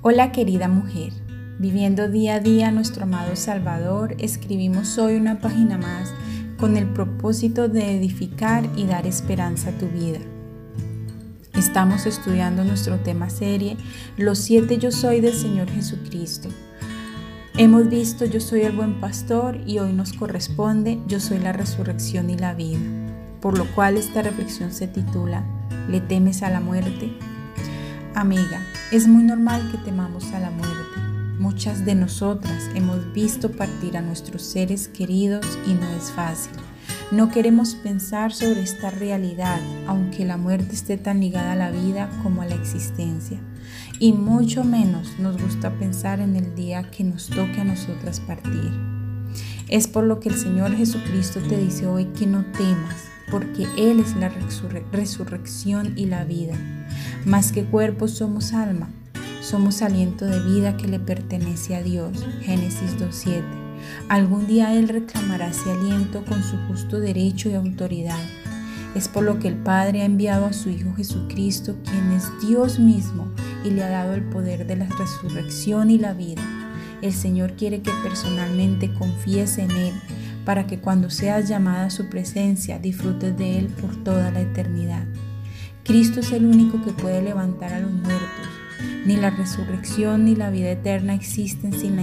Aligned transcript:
Hola 0.00 0.30
querida 0.30 0.68
mujer, 0.68 1.12
viviendo 1.58 2.08
día 2.08 2.36
a 2.36 2.40
día 2.40 2.70
nuestro 2.70 3.02
amado 3.02 3.34
Salvador, 3.34 4.14
escribimos 4.20 4.96
hoy 4.96 5.16
una 5.16 5.40
página 5.40 5.76
más 5.76 6.14
con 6.56 6.76
el 6.76 6.86
propósito 6.86 7.68
de 7.68 7.96
edificar 7.96 8.64
y 8.76 8.86
dar 8.86 9.08
esperanza 9.08 9.70
a 9.70 9.72
tu 9.72 9.88
vida. 9.88 10.20
Estamos 11.54 12.06
estudiando 12.06 12.62
nuestro 12.62 13.00
tema 13.00 13.28
serie, 13.28 13.76
Los 14.16 14.38
siete 14.38 14.78
yo 14.78 14.92
soy 14.92 15.20
del 15.20 15.34
Señor 15.34 15.68
Jesucristo. 15.68 16.48
Hemos 17.56 17.88
visto 17.88 18.24
Yo 18.24 18.40
soy 18.40 18.60
el 18.60 18.76
buen 18.76 19.00
pastor 19.00 19.58
y 19.66 19.80
hoy 19.80 19.92
nos 19.92 20.12
corresponde 20.12 21.00
Yo 21.08 21.18
soy 21.18 21.40
la 21.40 21.52
resurrección 21.52 22.30
y 22.30 22.38
la 22.38 22.54
vida, 22.54 22.78
por 23.40 23.58
lo 23.58 23.64
cual 23.74 23.96
esta 23.96 24.22
reflexión 24.22 24.72
se 24.72 24.86
titula 24.86 25.42
¿Le 25.88 26.00
temes 26.00 26.44
a 26.44 26.50
la 26.50 26.60
muerte? 26.60 27.18
Amiga, 28.18 28.66
es 28.90 29.06
muy 29.06 29.22
normal 29.22 29.70
que 29.70 29.78
temamos 29.78 30.32
a 30.32 30.40
la 30.40 30.50
muerte. 30.50 30.98
Muchas 31.38 31.84
de 31.84 31.94
nosotras 31.94 32.68
hemos 32.74 33.12
visto 33.12 33.52
partir 33.52 33.96
a 33.96 34.02
nuestros 34.02 34.42
seres 34.42 34.88
queridos 34.88 35.46
y 35.68 35.74
no 35.74 35.88
es 35.90 36.10
fácil. 36.10 36.50
No 37.12 37.30
queremos 37.30 37.76
pensar 37.76 38.32
sobre 38.32 38.62
esta 38.62 38.90
realidad, 38.90 39.60
aunque 39.86 40.24
la 40.24 40.36
muerte 40.36 40.74
esté 40.74 40.96
tan 40.96 41.20
ligada 41.20 41.52
a 41.52 41.54
la 41.54 41.70
vida 41.70 42.10
como 42.24 42.42
a 42.42 42.46
la 42.46 42.56
existencia. 42.56 43.38
Y 44.00 44.14
mucho 44.14 44.64
menos 44.64 45.16
nos 45.20 45.40
gusta 45.40 45.70
pensar 45.78 46.18
en 46.18 46.34
el 46.34 46.56
día 46.56 46.90
que 46.90 47.04
nos 47.04 47.28
toque 47.28 47.60
a 47.60 47.64
nosotras 47.64 48.18
partir. 48.18 48.72
Es 49.68 49.86
por 49.86 50.02
lo 50.02 50.18
que 50.18 50.30
el 50.30 50.36
Señor 50.36 50.74
Jesucristo 50.74 51.38
te 51.48 51.56
dice 51.56 51.86
hoy 51.86 52.06
que 52.06 52.26
no 52.26 52.44
temas, 52.46 52.96
porque 53.30 53.68
Él 53.76 54.00
es 54.00 54.16
la 54.16 54.32
resurrección 54.90 55.92
y 55.96 56.06
la 56.06 56.24
vida. 56.24 56.56
Más 57.24 57.52
que 57.52 57.64
cuerpo 57.64 58.08
somos 58.08 58.52
alma, 58.52 58.88
somos 59.42 59.82
aliento 59.82 60.24
de 60.24 60.40
vida 60.40 60.76
que 60.76 60.88
le 60.88 61.00
pertenece 61.00 61.74
a 61.74 61.82
Dios. 61.82 62.24
Génesis 62.42 62.96
2.7. 62.96 63.42
Algún 64.08 64.46
día 64.46 64.74
Él 64.74 64.88
reclamará 64.88 65.48
ese 65.48 65.70
aliento 65.70 66.24
con 66.24 66.42
su 66.42 66.56
justo 66.68 67.00
derecho 67.00 67.50
y 67.50 67.54
autoridad. 67.54 68.18
Es 68.94 69.08
por 69.08 69.24
lo 69.24 69.38
que 69.38 69.48
el 69.48 69.56
Padre 69.56 70.02
ha 70.02 70.04
enviado 70.06 70.46
a 70.46 70.52
su 70.52 70.70
Hijo 70.70 70.94
Jesucristo, 70.96 71.76
quien 71.84 72.12
es 72.12 72.30
Dios 72.46 72.78
mismo, 72.78 73.28
y 73.64 73.70
le 73.70 73.84
ha 73.84 73.90
dado 73.90 74.14
el 74.14 74.22
poder 74.22 74.66
de 74.66 74.76
la 74.76 74.86
resurrección 74.86 75.90
y 75.90 75.98
la 75.98 76.14
vida. 76.14 76.42
El 77.02 77.12
Señor 77.12 77.54
quiere 77.54 77.82
que 77.82 77.92
personalmente 78.02 78.92
confíes 78.94 79.58
en 79.58 79.70
Él 79.70 79.94
para 80.44 80.66
que 80.66 80.78
cuando 80.78 81.10
seas 81.10 81.46
llamada 81.46 81.86
a 81.86 81.90
su 81.90 82.08
presencia 82.08 82.78
disfrutes 82.78 83.36
de 83.36 83.58
Él 83.58 83.66
por 83.66 84.02
toda 84.02 84.30
la 84.30 84.40
eternidad. 84.40 85.06
Cristo 85.88 86.20
es 86.20 86.32
el 86.32 86.44
único 86.44 86.82
que 86.82 86.92
puede 86.92 87.22
levantar 87.22 87.72
a 87.72 87.80
los 87.80 87.90
muertos. 87.90 88.46
Ni 89.06 89.16
la 89.16 89.30
resurrección 89.30 90.26
ni 90.26 90.36
la 90.36 90.50
vida 90.50 90.70
eterna 90.70 91.14
existen 91.14 91.72
sin 91.72 91.96
la 91.96 92.02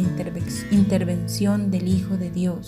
intervención 0.71 1.69
del 1.69 1.87
Hijo 1.87 2.17
de 2.17 2.31
Dios, 2.31 2.65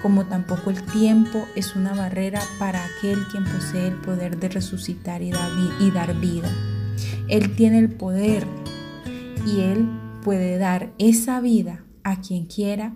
como 0.00 0.24
tampoco 0.24 0.70
el 0.70 0.82
tiempo 0.82 1.44
es 1.56 1.76
una 1.76 1.92
barrera 1.92 2.40
para 2.58 2.82
aquel 2.82 3.18
quien 3.30 3.44
posee 3.44 3.88
el 3.88 3.96
poder 3.96 4.38
de 4.38 4.48
resucitar 4.48 5.20
y 5.20 5.30
dar 5.30 6.18
vida. 6.18 6.50
Él 7.28 7.54
tiene 7.54 7.78
el 7.78 7.90
poder 7.90 8.46
y 9.46 9.60
Él 9.60 9.86
puede 10.24 10.56
dar 10.56 10.90
esa 10.96 11.42
vida 11.42 11.84
a 12.02 12.22
quien 12.22 12.46
quiera 12.46 12.94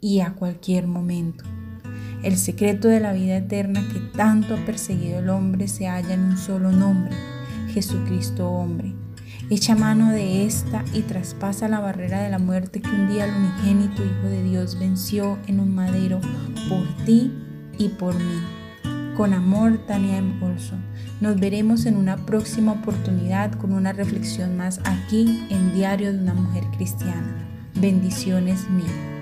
y 0.00 0.20
a 0.20 0.34
cualquier 0.34 0.86
momento. 0.86 1.42
El 2.24 2.38
secreto 2.38 2.88
de 2.88 3.00
la 3.00 3.12
vida 3.12 3.36
eterna 3.36 3.86
que 3.92 4.00
tanto 4.16 4.54
ha 4.54 4.64
perseguido 4.64 5.18
el 5.18 5.28
hombre 5.28 5.68
se 5.68 5.88
halla 5.88 6.14
en 6.14 6.20
un 6.20 6.38
solo 6.38 6.72
nombre, 6.72 7.12
Jesucristo 7.68 8.50
hombre. 8.50 8.94
Echa 9.50 9.74
mano 9.74 10.10
de 10.10 10.46
esta 10.46 10.86
y 10.94 11.02
traspasa 11.02 11.68
la 11.68 11.80
barrera 11.80 12.22
de 12.22 12.30
la 12.30 12.38
muerte 12.38 12.80
que 12.80 12.88
un 12.88 13.10
día 13.10 13.26
el 13.26 13.34
unigénito 13.34 14.02
Hijo 14.02 14.28
de 14.28 14.42
Dios 14.42 14.78
venció 14.78 15.38
en 15.46 15.60
un 15.60 15.74
madero 15.74 16.18
por 16.70 16.86
ti 17.04 17.30
y 17.76 17.90
por 17.90 18.14
mí. 18.14 18.40
Con 19.18 19.34
amor, 19.34 19.84
Tania 19.86 20.22
Olson. 20.40 20.82
Nos 21.20 21.38
veremos 21.38 21.84
en 21.84 21.98
una 21.98 22.24
próxima 22.24 22.72
oportunidad 22.72 23.52
con 23.52 23.74
una 23.74 23.92
reflexión 23.92 24.56
más 24.56 24.80
aquí 24.84 25.46
en 25.50 25.74
Diario 25.74 26.10
de 26.10 26.20
una 26.20 26.32
Mujer 26.32 26.64
Cristiana. 26.74 27.46
Bendiciones 27.74 28.66
mil. 28.70 29.13